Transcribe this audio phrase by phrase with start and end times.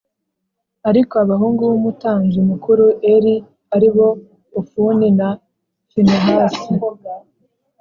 [0.89, 3.35] Ariko abahungu b umutambyi mukuru Eli
[3.75, 4.07] ari bo
[4.53, 5.29] Hofuni na
[5.91, 6.71] Finehasi